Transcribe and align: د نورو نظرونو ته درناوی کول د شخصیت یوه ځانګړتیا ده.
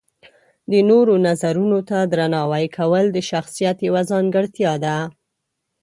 د 0.71 0.73
نورو 0.89 1.13
نظرونو 1.27 1.79
ته 1.89 1.97
درناوی 2.11 2.65
کول 2.77 3.05
د 3.11 3.17
شخصیت 3.31 3.77
یوه 3.87 4.01
ځانګړتیا 4.11 4.73
ده. 4.85 4.95